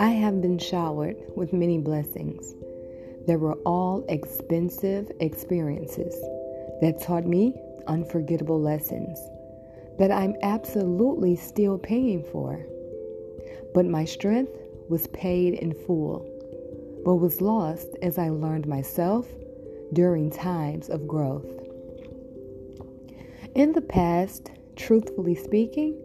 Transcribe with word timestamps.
I 0.00 0.10
have 0.10 0.40
been 0.40 0.58
showered 0.58 1.16
with 1.34 1.52
many 1.52 1.78
blessings. 1.78 2.54
They 3.26 3.36
were 3.36 3.54
all 3.64 4.04
expensive 4.08 5.10
experiences 5.20 6.14
that 6.80 7.00
taught 7.02 7.26
me 7.26 7.60
unforgettable 7.86 8.60
lessons 8.60 9.18
that 9.98 10.12
I'm 10.12 10.36
absolutely 10.42 11.34
still 11.34 11.78
paying 11.78 12.22
for. 12.22 12.64
But 13.74 13.86
my 13.86 14.04
strength 14.04 14.52
was 14.88 15.08
paid 15.08 15.54
in 15.54 15.74
full, 15.74 16.26
but 17.04 17.16
was 17.16 17.40
lost 17.40 17.88
as 18.02 18.18
I 18.18 18.28
learned 18.28 18.68
myself 18.68 19.26
during 19.92 20.30
times 20.30 20.88
of 20.88 21.08
growth. 21.08 21.50
In 23.56 23.72
the 23.72 23.80
past, 23.80 24.52
truthfully 24.78 25.34
speaking, 25.34 26.00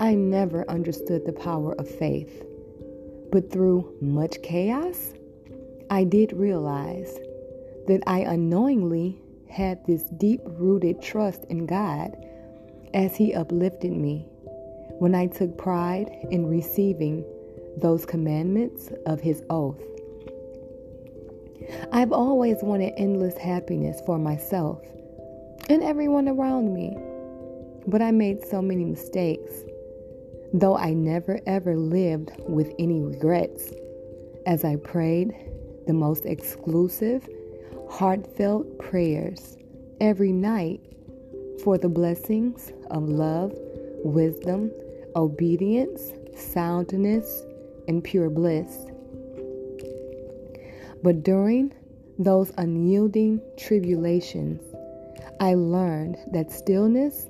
I 0.00 0.14
never 0.14 0.68
understood 0.68 1.26
the 1.26 1.32
power 1.32 1.74
of 1.74 1.88
faith. 1.88 2.44
But 3.30 3.52
through 3.52 3.96
much 4.00 4.42
chaos, 4.42 5.12
I 5.90 6.04
did 6.04 6.32
realize 6.32 7.18
that 7.86 8.02
I 8.06 8.20
unknowingly 8.20 9.20
had 9.48 9.84
this 9.86 10.02
deep 10.18 10.40
rooted 10.44 11.02
trust 11.02 11.44
in 11.44 11.66
God 11.66 12.16
as 12.94 13.16
He 13.16 13.34
uplifted 13.34 13.92
me 13.92 14.26
when 14.98 15.14
I 15.14 15.26
took 15.26 15.56
pride 15.56 16.10
in 16.30 16.46
receiving 16.46 17.24
those 17.76 18.04
commandments 18.06 18.90
of 19.06 19.20
His 19.20 19.42
oath. 19.50 19.80
I've 21.92 22.12
always 22.12 22.56
wanted 22.62 22.94
endless 22.96 23.36
happiness 23.36 24.00
for 24.06 24.18
myself 24.18 24.80
and 25.68 25.82
everyone 25.82 26.28
around 26.28 26.72
me, 26.72 26.96
but 27.88 28.00
I 28.00 28.10
made 28.10 28.46
so 28.46 28.62
many 28.62 28.84
mistakes 28.84 29.64
though 30.52 30.76
I 30.76 30.92
never 30.92 31.40
ever 31.46 31.76
lived 31.76 32.30
with 32.48 32.72
any 32.78 33.00
regrets, 33.00 33.72
as 34.46 34.64
I 34.64 34.76
prayed 34.76 35.34
the 35.86 35.92
most 35.92 36.24
exclusive, 36.24 37.28
heartfelt 37.90 38.78
prayers 38.78 39.56
every 40.00 40.32
night 40.32 40.80
for 41.62 41.76
the 41.76 41.88
blessings 41.88 42.72
of 42.90 43.08
love, 43.08 43.52
wisdom, 44.04 44.70
obedience, 45.16 46.12
soundness, 46.36 47.42
and 47.88 48.02
pure 48.02 48.30
bliss. 48.30 48.86
But 51.02 51.22
during 51.22 51.74
those 52.18 52.52
unyielding 52.58 53.40
tribulations, 53.56 54.62
I 55.40 55.54
learned 55.54 56.16
that 56.32 56.50
stillness 56.50 57.26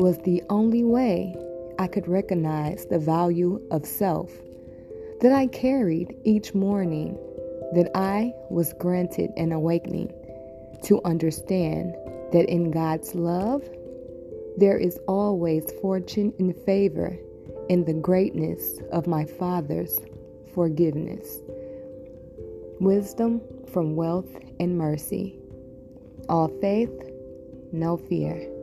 was 0.00 0.16
the 0.18 0.42
only 0.48 0.82
way 0.82 1.36
I 1.78 1.86
could 1.86 2.08
recognize 2.08 2.86
the 2.86 2.98
value 2.98 3.60
of 3.70 3.84
self 3.84 4.30
that 5.20 5.32
I 5.32 5.46
carried 5.48 6.16
each 6.24 6.54
morning, 6.54 7.18
that 7.74 7.90
I 7.94 8.32
was 8.48 8.72
granted 8.72 9.30
an 9.36 9.52
awakening 9.52 10.10
to 10.84 11.02
understand 11.04 11.94
that 12.32 12.48
in 12.48 12.70
God's 12.70 13.14
love, 13.14 13.62
there 14.56 14.78
is 14.78 14.98
always 15.06 15.70
fortune 15.82 16.32
and 16.38 16.56
favor 16.64 17.18
in 17.68 17.84
the 17.84 17.92
greatness 17.92 18.78
of 18.92 19.06
my 19.06 19.26
Father's 19.26 20.00
forgiveness. 20.54 21.40
Wisdom 22.80 23.42
from 23.70 23.96
wealth 23.96 24.34
and 24.58 24.78
mercy. 24.78 25.38
All 26.30 26.48
faith, 26.62 26.90
no 27.72 27.98
fear. 27.98 28.59